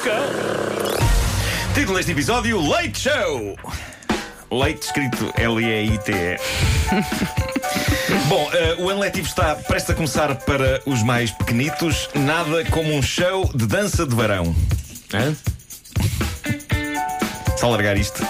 boca. 0.00 0.16
Título 1.74 1.96
deste 1.96 2.12
episódio: 2.12 2.60
Leite 2.60 3.00
Show. 3.00 3.56
Leite 4.50 4.86
escrito 4.86 5.32
L-E-I-T-E. 5.36 6.38
Bom, 8.28 8.50
eh, 8.52 8.76
o 8.78 8.88
ano 8.88 9.00
letivo 9.00 9.26
está 9.26 9.54
prestes 9.54 9.90
a 9.90 9.94
começar 9.94 10.34
para 10.36 10.80
os 10.86 11.02
mais 11.02 11.30
pequenitos. 11.30 12.08
Nada 12.14 12.64
como 12.66 12.92
um 12.94 13.02
show 13.02 13.48
de 13.54 13.66
dança 13.66 14.06
de 14.06 14.14
varão. 14.14 14.54
Hã? 15.14 15.36
Só 17.56 17.68
largar 17.68 17.96
isto, 17.96 18.26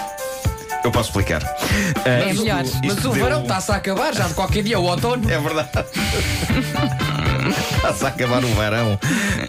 eu 0.83 0.91
posso 0.91 1.09
explicar. 1.09 1.41
É 2.05 2.29
isto- 2.31 2.43
melhor. 2.43 2.63
isto 2.63 2.79
Mas 2.83 2.97
o 2.97 3.01
deu- 3.01 3.11
verão 3.11 3.41
está-se 3.43 3.71
a 3.71 3.75
acabar 3.75 4.13
já 4.13 4.27
de 4.27 4.33
qualquer 4.33 4.63
dia, 4.63 4.79
o 4.79 4.83
outono. 4.83 5.29
É 5.31 5.39
verdade. 5.39 5.69
Está-se 7.75 8.05
a 8.05 8.09
acabar 8.09 8.43
o 8.43 8.47
verão. 8.55 8.99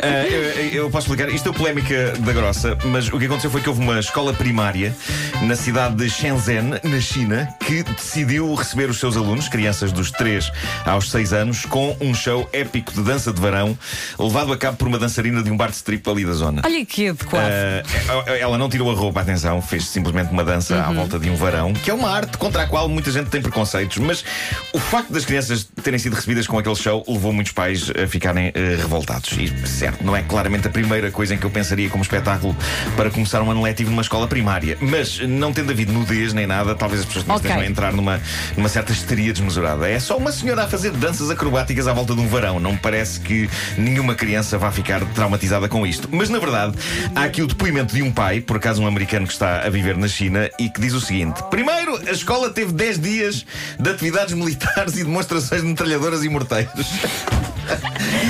Ah, 0.02 0.26
eu, 0.26 0.84
eu 0.84 0.90
posso 0.90 1.06
explicar. 1.06 1.28
Isto 1.32 1.50
é 1.50 1.52
polémica 1.52 2.12
da 2.20 2.32
grossa, 2.32 2.76
mas 2.86 3.08
o 3.08 3.18
que 3.18 3.26
aconteceu 3.26 3.50
foi 3.50 3.60
que 3.60 3.68
houve 3.68 3.80
uma 3.82 4.00
escola 4.00 4.32
primária 4.32 4.94
na 5.42 5.54
cidade 5.54 5.96
de 5.96 6.08
Shenzhen, 6.08 6.70
na 6.82 7.00
China, 7.00 7.48
que 7.60 7.82
decidiu 7.82 8.54
receber 8.54 8.88
os 8.88 8.98
seus 8.98 9.16
alunos, 9.16 9.48
crianças 9.48 9.92
dos 9.92 10.10
3 10.10 10.50
aos 10.86 11.10
6 11.10 11.32
anos, 11.34 11.66
com 11.66 11.94
um 12.00 12.14
show 12.14 12.48
épico 12.52 12.92
de 12.92 13.02
dança 13.02 13.32
de 13.32 13.40
verão, 13.40 13.76
levado 14.18 14.52
a 14.52 14.56
cabo 14.56 14.78
por 14.78 14.88
uma 14.88 14.98
dançarina 14.98 15.42
de 15.42 15.50
um 15.50 15.56
bar 15.56 15.68
de 15.68 15.76
strip 15.76 16.08
ali 16.08 16.24
da 16.24 16.32
zona. 16.32 16.62
Olha 16.64 16.84
que 16.86 17.08
adequado. 17.08 17.44
Uh, 17.44 18.30
ela 18.40 18.56
não 18.56 18.68
tirou 18.70 18.90
a 18.90 18.94
roupa, 18.94 19.20
atenção, 19.20 19.60
fez 19.60 19.86
simplesmente 19.86 20.32
uma 20.32 20.44
dança 20.44 20.82
à 20.82 20.90
volta 20.92 21.18
de 21.22 21.30
um 21.30 21.36
varão, 21.36 21.72
que 21.72 21.90
é 21.90 21.94
uma 21.94 22.10
arte 22.10 22.36
contra 22.36 22.62
a 22.62 22.66
qual 22.66 22.88
muita 22.88 23.10
gente 23.10 23.30
tem 23.30 23.40
preconceitos, 23.40 23.98
mas 23.98 24.24
o 24.72 24.78
facto 24.78 25.12
das 25.12 25.24
crianças 25.24 25.64
terem 25.82 25.98
sido 25.98 26.14
recebidas 26.14 26.46
com 26.46 26.58
aquele 26.58 26.74
show 26.74 27.04
levou 27.08 27.32
muitos 27.32 27.52
pais 27.52 27.90
a 27.90 28.06
ficarem 28.06 28.48
uh, 28.48 28.52
revoltados. 28.76 29.30
E, 29.38 29.48
certo, 29.66 30.04
não 30.04 30.16
é 30.16 30.22
claramente 30.22 30.66
a 30.66 30.70
primeira 30.70 31.10
coisa 31.10 31.34
em 31.34 31.38
que 31.38 31.44
eu 31.44 31.50
pensaria 31.50 31.88
como 31.88 32.02
espetáculo 32.02 32.56
para 32.96 33.10
começar 33.10 33.40
um 33.40 33.50
ano 33.50 33.62
letivo 33.62 33.90
numa 33.90 34.02
escola 34.02 34.26
primária, 34.26 34.76
mas 34.80 35.20
não 35.20 35.52
tendo 35.52 35.70
havido 35.70 35.92
nudez 35.92 36.32
nem 36.32 36.46
nada, 36.46 36.74
talvez 36.74 37.02
as 37.02 37.06
pessoas 37.06 37.24
Ok. 37.28 37.36
estejam 37.36 37.60
a 37.60 37.66
entrar 37.66 37.92
numa, 37.92 38.20
numa 38.56 38.68
certa 38.68 38.92
histeria 38.92 39.32
desmesurada. 39.32 39.88
É 39.88 40.00
só 40.00 40.16
uma 40.16 40.32
senhora 40.32 40.64
a 40.64 40.68
fazer 40.68 40.90
danças 40.90 41.30
acrobáticas 41.30 41.86
à 41.86 41.92
volta 41.92 42.14
de 42.14 42.20
um 42.20 42.26
varão. 42.26 42.58
Não 42.58 42.72
me 42.72 42.78
parece 42.78 43.20
que 43.20 43.48
nenhuma 43.78 44.14
criança 44.14 44.58
vá 44.58 44.72
ficar 44.72 45.00
traumatizada 45.14 45.68
com 45.68 45.86
isto. 45.86 46.08
Mas 46.10 46.28
na 46.28 46.38
verdade, 46.40 46.76
há 47.14 47.22
aqui 47.24 47.42
o 47.42 47.46
depoimento 47.46 47.94
de 47.94 48.02
um 48.02 48.10
pai, 48.10 48.40
por 48.40 48.56
acaso 48.56 48.82
um 48.82 48.86
americano 48.86 49.26
que 49.26 49.32
está 49.32 49.60
a 49.64 49.70
viver 49.70 49.96
na 49.96 50.08
China, 50.08 50.50
e 50.58 50.68
que 50.68 50.80
diz 50.80 50.92
o 50.92 51.00
seguinte: 51.00 51.11
Primeiro, 51.50 51.96
a 52.08 52.10
escola 52.10 52.50
teve 52.50 52.72
10 52.72 52.98
dias 52.98 53.46
de 53.78 53.90
atividades 53.90 54.34
militares 54.34 54.96
e 54.96 55.04
demonstrações 55.04 55.60
de 55.60 55.68
metralhadoras 55.68 56.24
e 56.24 56.28
morteiros. 56.28 56.86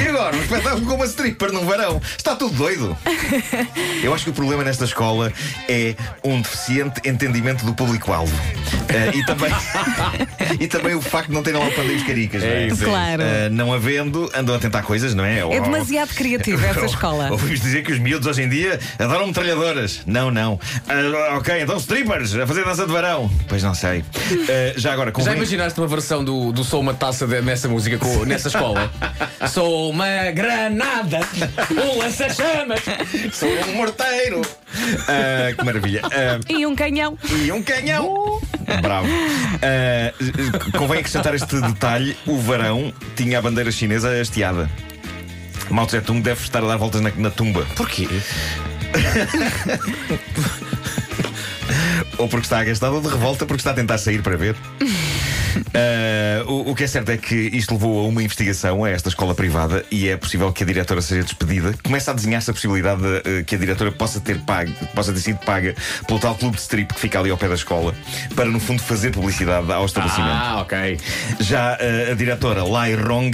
E 0.05 0.09
agora, 0.09 0.37
um 0.37 0.43
espetáculo 0.43 0.87
com 0.87 0.95
uma 0.95 1.07
stripper 1.07 1.53
no 1.53 1.65
verão. 1.67 2.01
Está 2.17 2.37
tudo 2.37 2.55
doido. 2.55 2.97
Eu 4.03 4.13
acho 4.15 4.25
que 4.25 4.31
o 4.31 4.33
problema 4.33 4.63
nesta 4.63 4.85
escola 4.85 5.33
é 5.69 5.97
um 6.23 6.41
deficiente 6.41 7.09
entendimento 7.09 7.65
do 7.65 7.75
público-alvo. 7.75 8.33
Eh, 8.93 9.11
e, 9.17 9.25
também, 9.27 9.51
e 10.61 10.67
também 10.69 10.95
o 10.95 11.01
facto 11.01 11.29
de 11.29 11.35
não 11.35 11.43
terem 11.43 11.61
lá 11.61 11.67
o 11.67 11.73
pandeiros 11.73 12.03
caricas. 12.05 12.43
não 12.43 12.49
é? 12.49 12.53
É 12.65 12.67
isso, 12.67 12.83
é 12.83 12.87
Claro. 12.87 13.23
Eh, 13.23 13.49
não 13.51 13.73
havendo, 13.73 14.31
andam 14.35 14.55
a 14.55 14.59
tentar 14.59 14.83
coisas, 14.83 15.15
não 15.15 15.25
é? 15.25 15.41
É 15.41 15.61
demasiado 15.61 16.15
criativa 16.15 16.67
essa 16.67 16.85
escola. 16.87 17.31
Ouvimos 17.31 17.61
dizer 17.61 17.83
que 17.83 17.93
os 17.93 17.99
miúdos 17.99 18.27
hoje 18.27 18.43
em 18.43 18.49
dia 18.49 18.79
adoram 18.99 19.27
metralhadoras. 19.29 20.03
Não, 20.07 20.31
não. 20.31 20.59
Ah, 20.89 21.37
ok, 21.37 21.61
então 21.63 21.77
strippers 21.79 22.35
a 22.35 22.47
fazer 22.47 22.65
dança 22.65 22.87
de 22.87 22.93
varão. 22.93 23.31
Pois 23.49 23.63
não 23.63 23.75
sei. 23.75 24.05
Já 24.77 24.93
agora, 24.93 25.11
Já 25.11 25.13
convém... 25.15 25.35
imaginaste 25.37 25.79
uma 25.81 25.87
versão 25.89 26.25
do, 26.25 26.53
do 26.53 26.63
Sou 26.65 26.81
uma 26.81 26.95
taça 26.95 27.27
de- 27.27 27.41
nessa 27.43 27.69
música 27.69 27.99
com- 27.99 28.25
nessa 28.25 28.49
escola? 28.49 28.91
Sou 29.53 29.91
uma 29.91 30.31
granada, 30.33 31.21
um 31.71 31.99
lança-chamas. 31.99 32.81
Sou 33.33 33.49
um 33.49 33.75
morteiro. 33.77 34.43
Ah, 35.09 35.53
que 35.57 35.65
maravilha. 35.65 36.03
Ah, 36.05 36.39
E 36.49 36.67
um 36.67 36.75
canhão. 36.75 37.19
E 37.45 37.51
um 37.53 37.63
canhão! 37.63 38.41
Bravo. 38.81 39.09
Ah, 39.63 40.13
convém 40.79 40.99
acrescentar 41.01 41.35
este 41.35 41.61
detalhe: 41.61 42.17
o 42.27 42.39
varão 42.39 42.93
tinha 43.17 43.39
a 43.39 43.43
bandeira 43.43 43.71
chinesa 43.71 44.11
hasteada. 44.21 44.71
Mao 45.71 45.87
Tse 45.87 46.01
Tung 46.01 46.21
deve 46.21 46.43
estar 46.43 46.63
a 46.63 46.67
dar 46.67 46.77
voltas 46.77 47.01
na, 47.01 47.11
na 47.17 47.31
tumba. 47.31 47.65
Porquê? 47.77 48.09
Ou 52.19 52.29
porque 52.29 52.45
está 52.47 52.59
agastado 52.61 52.95
ou 52.97 53.01
de 53.01 53.09
revolta 53.09 53.47
porque 53.47 53.61
está 53.61 53.71
a 53.71 53.75
tentar 53.75 53.97
sair 53.99 54.23
para 54.23 54.37
ver. 54.37 54.55
Ah, 55.75 56.45
o, 56.51 56.71
o 56.71 56.75
que 56.75 56.85
é 56.85 56.87
certo 56.87 57.11
é 57.11 57.17
que 57.17 57.35
isto 57.35 57.73
levou 57.75 58.05
a 58.05 58.09
uma 58.09 58.23
investigação 58.23 58.85
a 58.85 58.91
esta 58.91 59.09
escola 59.09 59.35
privada 59.35 59.85
e 59.91 60.09
é 60.09 60.17
possível 60.17 60.53
que 60.53 60.63
a 60.63 60.67
diretora 60.67 61.01
seja 61.03 61.23
despedida. 61.23 61.75
Começa 61.83 62.11
a 62.11 62.15
desenhar-se 62.15 62.51
a 62.51 62.55
possibilidade 62.55 63.03
de, 63.03 63.39
eh, 63.41 63.43
que 63.45 63.55
a 63.55 63.59
diretora 63.59 63.93
possa 63.93 64.21
ter, 64.21 64.39
pago, 64.41 64.73
possa 64.95 65.13
ter 65.13 65.21
sido 65.21 65.39
paga 65.39 65.75
pelo 66.07 66.19
tal 66.19 66.35
clube 66.35 66.57
de 66.57 66.63
strip 66.63 66.93
que 66.95 67.01
fica 67.01 67.19
ali 67.19 67.31
ao 67.31 67.37
pé 67.37 67.49
da 67.49 67.55
escola 67.55 67.95
para, 68.35 68.47
no 68.47 68.61
fundo, 68.61 68.83
fazer 68.83 69.11
publicidade 69.11 69.71
ao 69.73 69.85
estabelecimento. 69.85 70.33
Ah, 70.33 70.61
ok. 70.63 70.99
Já 71.41 71.77
eh, 71.81 72.11
a 72.13 72.15
diretora 72.15 72.65
Lai 72.65 72.95
Rong 72.95 73.33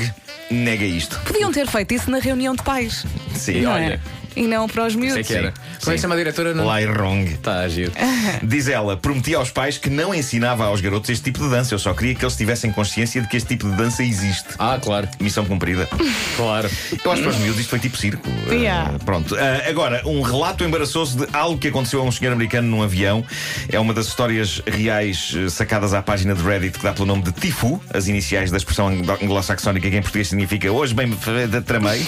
nega 0.50 0.84
isto. 0.84 1.18
Podiam 1.24 1.52
ter 1.52 1.66
feito 1.66 1.94
isso 1.94 2.10
na 2.10 2.18
reunião 2.18 2.54
de 2.54 2.62
pais. 2.62 3.04
Sim, 3.34 3.62
não 3.62 3.72
olha. 3.72 3.94
é? 3.94 4.00
E 4.38 4.46
não 4.46 4.68
para 4.68 4.86
os 4.86 4.92
Sei 4.92 5.02
miúdos. 5.02 5.26
que 5.26 5.34
era. 5.34 5.52
Como 5.80 5.92
é 5.92 5.94
que 5.96 6.00
chama 6.00 6.14
a 6.14 6.18
diretora? 6.18 6.54
Não? 6.54 6.64
Lai 6.64 6.84
Rong. 6.86 7.24
Está 7.32 7.60
a 7.60 7.68
giro. 7.68 7.92
Diz 8.42 8.68
ela, 8.68 8.96
prometi 8.96 9.34
aos 9.34 9.50
pais 9.50 9.78
que 9.78 9.90
não 9.90 10.14
ensinava 10.14 10.64
aos 10.64 10.80
garotos 10.80 11.10
este 11.10 11.24
tipo 11.24 11.40
de 11.40 11.50
dança. 11.50 11.74
Eu 11.74 11.78
só 11.78 11.92
queria 11.94 12.14
que 12.14 12.24
eles 12.24 12.36
tivessem 12.36 12.70
consciência 12.70 13.20
de 13.20 13.28
que 13.28 13.36
este 13.36 13.48
tipo 13.48 13.68
de 13.68 13.76
dança 13.76 14.02
existe. 14.02 14.48
Ah, 14.58 14.78
claro, 14.80 15.08
Missão 15.20 15.44
cumprida. 15.44 15.88
claro. 16.36 16.68
Eu 17.04 17.12
acho 17.12 17.22
que 17.22 17.28
para 17.28 17.36
os 17.36 17.36
miúdos 17.38 17.60
isto 17.60 17.70
foi 17.70 17.78
tipo 17.78 17.96
circo. 17.96 18.28
Uh, 18.48 18.52
Yeah. 18.68 18.98
pronto. 19.04 19.34
Uh, 19.34 19.38
agora, 19.68 20.02
um 20.06 20.20
relato 20.22 20.62
embaraçoso 20.64 21.18
de 21.18 21.36
algo 21.36 21.58
que 21.58 21.68
aconteceu 21.68 22.00
a 22.00 22.04
um 22.04 22.12
senhor 22.12 22.32
americano 22.32 22.68
num 22.68 22.82
avião. 22.82 23.24
É 23.68 23.78
uma 23.80 23.92
das 23.94 24.06
histórias 24.06 24.62
reais 24.66 25.32
uh, 25.34 25.48
sacadas 25.50 25.94
à 25.94 26.02
página 26.02 26.34
de 26.34 26.42
Reddit 26.42 26.78
que 26.78 26.84
dá 26.84 26.92
pelo 26.92 27.06
nome 27.06 27.22
de 27.22 27.32
Tifu, 27.32 27.80
as 27.92 28.06
iniciais 28.08 28.50
da 28.50 28.56
expressão 28.56 28.88
anglo- 28.88 29.18
anglo-saxónica 29.22 29.88
que 29.90 29.96
em 29.96 30.02
português 30.02 30.28
significa 30.28 30.70
hoje 30.70 30.94
bem 30.94 31.06
me 31.06 31.16
tramei. 31.64 32.06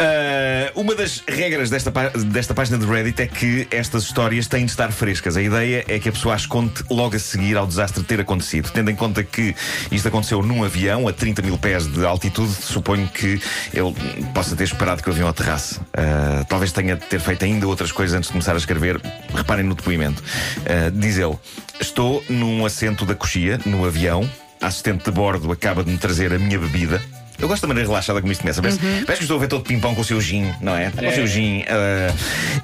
Uh, 0.00 0.80
uma 0.80 0.94
das 0.94 1.22
regras 1.28 1.68
desta, 1.68 1.90
desta 2.24 2.54
página 2.54 2.78
de 2.78 2.86
Reddit 2.86 3.20
é 3.20 3.26
que 3.26 3.68
estas 3.70 4.04
histórias 4.04 4.46
têm 4.46 4.64
de 4.64 4.70
estar 4.70 4.90
frescas. 4.92 5.36
A 5.36 5.42
ideia 5.42 5.84
é 5.86 5.98
que 5.98 6.08
a 6.08 6.12
pessoa 6.12 6.34
as 6.34 6.46
conte 6.46 6.82
logo 6.88 7.16
a 7.16 7.18
seguir 7.18 7.54
ao 7.58 7.66
desastre 7.66 8.02
ter 8.02 8.18
acontecido. 8.18 8.70
Tendo 8.70 8.90
em 8.90 8.96
conta 8.96 9.22
que 9.22 9.54
isto 9.92 10.08
aconteceu 10.08 10.42
num 10.42 10.64
avião 10.64 11.06
a 11.06 11.12
30 11.12 11.42
mil 11.42 11.58
pés 11.58 11.86
de 11.86 12.02
altitude, 12.02 12.50
suponho 12.50 13.06
que 13.08 13.38
ele 13.74 13.94
possa 14.32 14.56
ter 14.56 14.64
esperado 14.64 15.02
que 15.02 15.10
o 15.10 15.12
avião 15.12 15.28
aterrasse. 15.28 15.78
Uh, 15.78 16.46
talvez 16.48 16.72
tenha 16.72 16.96
de 16.96 17.04
ter 17.04 17.20
feito 17.20 17.44
ainda 17.44 17.68
outras 17.68 17.92
coisas 17.92 18.16
antes 18.16 18.28
de 18.28 18.32
começar 18.32 18.54
a 18.54 18.58
escrever. 18.58 18.98
Reparem 19.34 19.66
no 19.66 19.74
depoimento. 19.74 20.22
Uh, 20.60 20.90
diz 20.92 21.18
ele: 21.18 21.36
Estou 21.78 22.24
num 22.26 22.64
assento 22.64 23.04
da 23.04 23.14
coxia, 23.14 23.60
no 23.66 23.84
avião. 23.84 24.28
A 24.62 24.68
assistente 24.68 25.04
de 25.04 25.10
bordo 25.10 25.52
acaba 25.52 25.84
de 25.84 25.90
me 25.90 25.98
trazer 25.98 26.32
a 26.32 26.38
minha 26.38 26.58
bebida. 26.58 27.02
Eu 27.40 27.48
gosto 27.48 27.62
da 27.62 27.68
maneira 27.68 27.88
relaxada 27.88 28.20
como 28.20 28.30
isto 28.30 28.42
começa. 28.42 28.60
Parece, 28.60 28.78
parece 28.78 29.04
que 29.06 29.24
estou 29.24 29.36
a 29.36 29.40
ver 29.40 29.48
todo 29.48 29.64
pimpão 29.64 29.94
com 29.94 30.02
o 30.02 30.04
seu 30.04 30.20
gin, 30.20 30.52
não 30.60 30.76
é? 30.76 30.90
Com 30.90 31.08
o 31.08 31.12
seu 31.12 31.26
gin. 31.26 31.64
ah, 31.68 32.14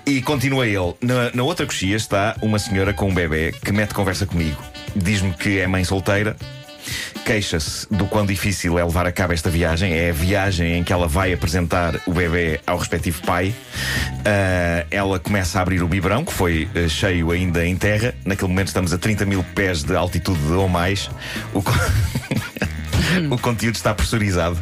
e 0.04 0.20
continua 0.20 0.66
ele. 0.66 0.94
Na, 1.00 1.30
na 1.32 1.42
outra 1.42 1.64
coxia 1.64 1.96
está 1.96 2.36
uma 2.42 2.58
senhora 2.58 2.92
com 2.92 3.08
um 3.08 3.14
bebê 3.14 3.54
que 3.64 3.72
mete 3.72 3.94
conversa 3.94 4.26
comigo. 4.26 4.62
Diz-me 4.94 5.32
que 5.32 5.58
é 5.58 5.66
mãe 5.66 5.82
solteira. 5.84 6.36
Queixa-se 7.24 7.88
do 7.92 8.06
quão 8.06 8.24
difícil 8.24 8.78
é 8.78 8.84
levar 8.84 9.04
a 9.06 9.10
cabo 9.10 9.32
esta 9.32 9.50
viagem. 9.50 9.94
É 9.94 10.10
a 10.10 10.12
viagem 10.12 10.76
em 10.76 10.84
que 10.84 10.92
ela 10.92 11.08
vai 11.08 11.32
apresentar 11.32 11.98
o 12.06 12.12
bebê 12.12 12.60
ao 12.66 12.78
respectivo 12.78 13.22
pai. 13.22 13.54
Ah, 14.24 14.86
ela 14.90 15.18
começa 15.18 15.58
a 15.58 15.62
abrir 15.62 15.82
o 15.82 15.88
biberão, 15.88 16.22
que 16.24 16.32
foi 16.32 16.68
ah, 16.74 16.86
cheio 16.88 17.30
ainda 17.30 17.66
em 17.66 17.74
terra. 17.74 18.14
Naquele 18.24 18.48
momento 18.48 18.68
estamos 18.68 18.92
a 18.92 18.98
30 18.98 19.24
mil 19.24 19.42
pés 19.54 19.82
de 19.82 19.96
altitude 19.96 20.52
ou 20.52 20.68
mais. 20.68 21.10
O 21.54 21.62
o 23.30 23.38
conteúdo 23.38 23.74
está 23.74 23.94
pressurizado. 23.94 24.58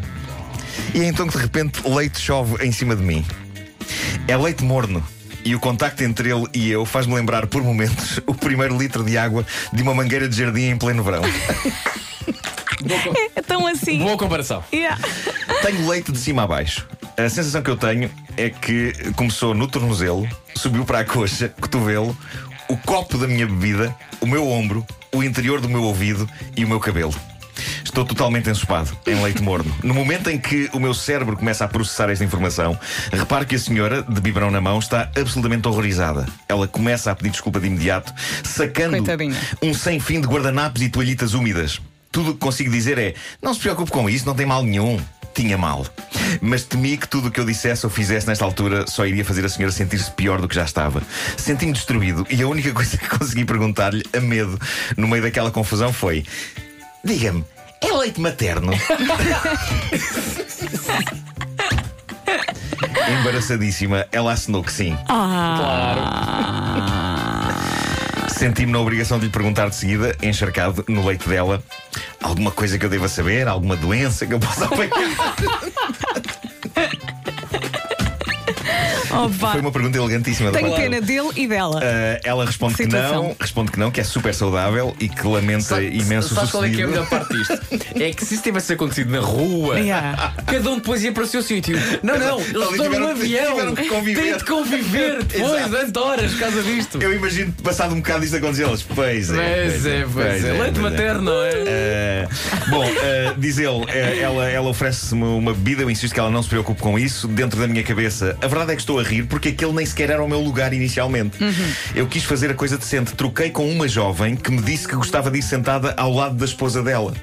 E 0.94 1.00
é 1.00 1.04
então 1.04 1.26
que 1.26 1.36
de 1.36 1.42
repente 1.42 1.86
leite 1.88 2.20
chove 2.20 2.64
em 2.64 2.72
cima 2.72 2.94
de 2.96 3.02
mim. 3.02 3.24
É 4.26 4.36
leite 4.36 4.64
morno. 4.64 5.02
E 5.44 5.54
o 5.54 5.60
contacto 5.60 6.02
entre 6.02 6.30
ele 6.30 6.46
e 6.54 6.70
eu 6.70 6.86
faz-me 6.86 7.14
lembrar 7.14 7.46
por 7.46 7.62
momentos 7.62 8.18
o 8.26 8.34
primeiro 8.34 8.76
litro 8.78 9.04
de 9.04 9.18
água 9.18 9.44
de 9.72 9.82
uma 9.82 9.94
mangueira 9.94 10.28
de 10.28 10.36
jardim 10.36 10.70
em 10.70 10.78
pleno 10.78 11.02
verão. 11.02 11.22
É 13.34 13.40
tão 13.40 13.66
assim. 13.66 13.98
Boa 13.98 14.18
comparação. 14.18 14.62
Yeah. 14.72 15.00
Tenho 15.62 15.88
leite 15.88 16.12
de 16.12 16.18
cima 16.18 16.42
a 16.42 16.46
baixo. 16.46 16.86
A 17.16 17.28
sensação 17.30 17.62
que 17.62 17.70
eu 17.70 17.76
tenho 17.76 18.10
é 18.36 18.50
que 18.50 18.92
começou 19.16 19.54
no 19.54 19.66
tornozelo, 19.66 20.28
subiu 20.56 20.84
para 20.84 20.98
a 20.98 21.04
coxa, 21.04 21.48
cotovelo, 21.48 22.14
o 22.68 22.76
copo 22.76 23.16
da 23.16 23.26
minha 23.26 23.46
bebida, 23.46 23.94
o 24.20 24.26
meu 24.26 24.48
ombro, 24.48 24.84
o 25.14 25.22
interior 25.22 25.60
do 25.60 25.68
meu 25.68 25.82
ouvido 25.84 26.28
e 26.56 26.64
o 26.64 26.68
meu 26.68 26.80
cabelo. 26.80 27.14
Estou 27.94 28.04
totalmente 28.04 28.50
ensopado, 28.50 28.90
em 29.06 29.22
leite 29.22 29.40
morno. 29.40 29.72
No 29.80 29.94
momento 29.94 30.28
em 30.28 30.36
que 30.36 30.68
o 30.72 30.80
meu 30.80 30.92
cérebro 30.92 31.36
começa 31.36 31.64
a 31.64 31.68
processar 31.68 32.10
esta 32.10 32.24
informação, 32.24 32.76
reparo 33.12 33.46
que 33.46 33.54
a 33.54 33.58
senhora, 33.58 34.02
de 34.02 34.20
biberão 34.20 34.50
na 34.50 34.60
mão, 34.60 34.80
está 34.80 35.12
absolutamente 35.16 35.68
horrorizada. 35.68 36.26
Ela 36.48 36.66
começa 36.66 37.12
a 37.12 37.14
pedir 37.14 37.30
desculpa 37.30 37.60
de 37.60 37.68
imediato, 37.68 38.12
sacando 38.42 38.96
Coitadinha. 38.96 39.36
um 39.62 39.72
sem 39.72 40.00
fim 40.00 40.20
de 40.20 40.26
guardanapos 40.26 40.82
e 40.82 40.88
toalhitas 40.88 41.34
úmidas. 41.34 41.80
Tudo 42.10 42.30
o 42.30 42.34
que 42.34 42.40
consigo 42.40 42.68
dizer 42.68 42.98
é: 42.98 43.14
não 43.40 43.54
se 43.54 43.60
preocupe 43.60 43.92
com 43.92 44.10
isso, 44.10 44.26
não 44.26 44.34
tem 44.34 44.44
mal 44.44 44.64
nenhum. 44.64 44.98
tinha 45.32 45.56
mal. 45.56 45.86
Mas 46.40 46.64
temi 46.64 46.96
que 46.96 47.06
tudo 47.06 47.28
o 47.28 47.30
que 47.30 47.38
eu 47.38 47.44
dissesse 47.44 47.86
ou 47.86 47.90
fizesse 47.90 48.26
nesta 48.26 48.44
altura 48.44 48.88
só 48.88 49.06
iria 49.06 49.24
fazer 49.24 49.44
a 49.44 49.48
senhora 49.48 49.70
sentir-se 49.72 50.10
pior 50.10 50.40
do 50.40 50.48
que 50.48 50.54
já 50.56 50.64
estava. 50.64 51.00
Senti-me 51.36 51.72
destruído 51.72 52.26
e 52.28 52.42
a 52.42 52.48
única 52.48 52.72
coisa 52.74 52.98
que 52.98 53.08
consegui 53.08 53.44
perguntar-lhe, 53.44 54.02
a 54.12 54.18
medo, 54.18 54.58
no 54.96 55.06
meio 55.06 55.22
daquela 55.22 55.52
confusão, 55.52 55.92
foi: 55.92 56.24
Diga-me, 57.04 57.44
leite 58.04 58.20
materno? 58.20 58.72
Embaraçadíssima, 63.20 64.06
ela 64.12 64.32
assinou 64.32 64.62
que 64.62 64.72
sim. 64.72 64.96
Senti-me 68.28 68.72
na 68.72 68.78
obrigação 68.78 69.18
de 69.18 69.26
lhe 69.26 69.30
perguntar 69.30 69.70
de 69.70 69.76
seguida, 69.76 70.14
encharcado 70.22 70.84
no 70.86 71.06
leito 71.06 71.28
dela, 71.28 71.62
alguma 72.22 72.50
coisa 72.50 72.78
que 72.78 72.84
eu 72.84 72.90
deva 72.90 73.08
saber, 73.08 73.48
alguma 73.48 73.76
doença 73.76 74.26
que 74.26 74.34
eu 74.34 74.40
possa 74.40 74.66
apanhar. 74.66 74.90
Vá. 79.28 79.52
Foi 79.52 79.60
uma 79.60 79.72
pergunta 79.72 79.96
elegantíssima 79.98 80.50
da 80.50 80.58
Tenho 80.58 80.70
parte 80.70 80.82
pena 80.82 81.00
dele 81.00 81.28
e 81.36 81.46
dela. 81.46 81.78
Uh, 81.78 82.20
ela 82.24 82.44
responde 82.44 82.74
que 82.74 82.86
não, 82.86 83.36
responde 83.38 83.72
que 83.72 83.78
não, 83.78 83.90
que 83.90 84.00
é 84.00 84.04
super 84.04 84.34
saudável 84.34 84.94
e 85.00 85.08
que 85.08 85.26
lamenta 85.26 85.62
Sabe- 85.64 85.96
imenso 85.96 86.32
o 86.32 86.36
Sabes 86.36 86.50
qual 86.50 86.64
é 86.64 86.70
que 86.70 86.80
é 86.80 86.84
a 86.84 86.88
melhor 86.88 87.08
parte 87.08 87.36
disto? 87.36 87.54
É 88.00 88.10
que 88.12 88.24
se 88.24 88.34
isso 88.34 88.42
tivesse 88.42 88.72
acontecido 88.72 89.10
na 89.10 89.20
rua, 89.20 89.78
Yeah. 89.78 90.34
cada 90.46 90.70
um 90.70 90.76
depois 90.76 91.02
ia 91.02 91.12
para 91.12 91.22
o 91.22 91.26
seu 91.26 91.42
sítio. 91.42 91.76
Não, 92.02 92.18
não, 92.18 92.40
eles 92.40 92.70
estão 92.70 92.90
num 92.90 93.08
avião. 93.08 93.74
Têm 93.74 94.36
de 94.36 94.44
conviver 94.44 95.22
depois, 95.24 95.66
durante 95.68 95.98
horas, 95.98 96.32
por 96.32 96.40
causa 96.40 96.62
disto. 96.62 97.00
Eu 97.00 97.12
imagino 97.14 97.52
passado 97.62 97.92
um 97.94 97.98
bocado 97.98 98.24
isto 98.24 98.36
acontecer, 98.36 98.64
eles, 98.66 98.82
pois 98.82 99.30
é. 99.30 99.34
Pois 99.34 99.86
é, 99.86 100.06
pois 100.12 100.44
é. 100.44 100.52
Leite 100.52 100.80
pois 100.80 100.92
materno, 100.92 101.22
não 101.22 101.42
é? 101.42 102.26
Uh, 102.26 102.70
bom, 102.70 102.84
uh, 102.84 103.34
diz 103.38 103.58
ele, 103.58 103.84
ela, 104.20 104.48
ela 104.48 104.68
oferece-me 104.68 105.22
uma 105.24 105.52
bebida, 105.52 105.82
eu 105.82 105.90
insisto 105.90 106.12
que 106.12 106.20
ela 106.20 106.30
não 106.30 106.42
se 106.42 106.48
preocupe 106.48 106.80
com 106.80 106.98
isso. 106.98 107.28
Dentro 107.28 107.58
da 107.60 107.66
minha 107.66 107.82
cabeça, 107.82 108.36
a 108.42 108.46
verdade 108.46 108.72
é 108.72 108.74
que 108.74 108.82
estou 108.82 108.98
a 108.98 109.03
rir 109.04 109.24
porque 109.24 109.50
aquele 109.50 109.72
nem 109.72 109.86
sequer 109.86 110.10
era 110.10 110.22
o 110.24 110.28
meu 110.28 110.40
lugar 110.40 110.72
inicialmente. 110.72 111.38
Eu 111.94 112.06
quis 112.06 112.24
fazer 112.24 112.50
a 112.50 112.54
coisa 112.54 112.76
decente. 112.78 113.14
Troquei 113.14 113.50
com 113.50 113.68
uma 113.70 113.86
jovem 113.86 114.34
que 114.36 114.50
me 114.50 114.60
disse 114.62 114.88
que 114.88 114.96
gostava 114.96 115.30
de 115.30 115.38
ir 115.38 115.42
sentada 115.42 115.94
ao 115.96 116.12
lado 116.12 116.34
da 116.34 116.44
esposa 116.44 116.82
dela. 116.82 117.14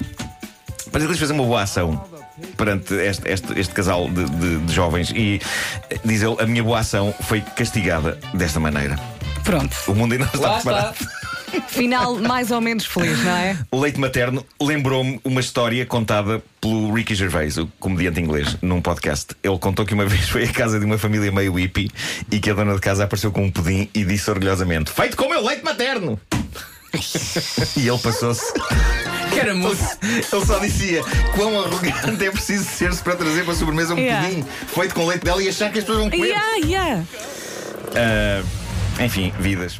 Mas 0.93 1.03
eles 1.03 1.17
fazer 1.19 1.33
uma 1.33 1.43
boa 1.43 1.61
ação 1.61 2.03
perante 2.57 2.93
este, 2.95 3.27
este- 3.29 3.59
este 3.59 3.73
casal 3.73 4.09
de, 4.09 4.25
de- 4.25 4.57
de 4.59 4.73
jovens 4.73 5.11
e 5.15 5.39
diz 6.03 6.21
ele, 6.21 6.35
a 6.39 6.45
minha 6.45 6.63
boa 6.63 6.79
ação 6.79 7.13
foi 7.21 7.41
castigada 7.41 8.17
desta 8.33 8.59
maneira. 8.59 8.99
Pronto. 9.43 9.75
O 9.87 9.95
mundo 9.95 10.13
ainda 10.13 10.25
não 10.25 10.33
está 10.33 10.47
Lá 10.47 10.55
preparado. 10.59 10.95
está. 10.99 11.10
Final 11.67 12.15
mais 12.15 12.51
ou 12.51 12.61
menos 12.61 12.85
feliz, 12.85 13.17
não 13.23 13.31
é? 13.31 13.57
O 13.71 13.79
leite 13.79 13.99
materno 13.99 14.45
lembrou-me 14.61 15.19
uma 15.23 15.39
história 15.39 15.85
contada 15.85 16.41
pelo 16.59 16.93
Ricky 16.93 17.15
Gervais, 17.15 17.57
o 17.57 17.67
comediante 17.79 18.19
inglês, 18.19 18.57
num 18.61 18.81
podcast. 18.81 19.35
Ele 19.43 19.57
contou 19.57 19.85
que 19.85 19.93
uma 19.93 20.05
vez 20.07 20.29
foi 20.29 20.43
à 20.43 20.51
casa 20.51 20.79
de 20.79 20.85
uma 20.85 20.97
família 20.97 21.31
meio 21.31 21.53
hippie 21.53 21.89
e 22.31 22.39
que 22.39 22.49
a 22.49 22.53
dona 22.53 22.75
de 22.75 22.81
casa 22.81 23.03
apareceu 23.03 23.31
com 23.31 23.43
um 23.45 23.51
pudim 23.51 23.89
e 23.93 24.03
disse 24.03 24.29
orgulhosamente: 24.29 24.91
Feito 24.91 25.17
com 25.17 25.25
o 25.25 25.29
meu 25.29 25.43
leite 25.45 25.63
materno! 25.63 26.19
e 27.77 27.87
ele 27.87 27.97
passou-se. 27.99 28.53
Que 29.31 29.39
era 29.39 29.55
moço. 29.55 29.97
Ele 30.03 30.45
só 30.45 30.59
dizia 30.59 31.01
quão 31.35 31.57
arrogante 31.61 32.25
é 32.25 32.29
preciso 32.31 32.65
ser-se 32.65 33.01
para 33.01 33.15
trazer 33.15 33.43
para 33.43 33.53
a 33.53 33.55
sobremesa 33.55 33.93
um 33.93 33.97
Yeah. 33.97 34.27
pudim 34.27 34.45
feito 34.73 34.93
com 34.93 35.07
leite 35.07 35.23
dela 35.23 35.41
e 35.41 35.47
achar 35.47 35.71
que 35.71 35.79
as 35.79 35.85
pessoas 35.85 35.99
vão 35.99 36.09
comer. 36.09 36.27
Yeah, 36.27 36.55
yeah. 36.65 37.03
Ah, 37.95 38.43
enfim, 39.05 39.31
vidas. 39.39 39.79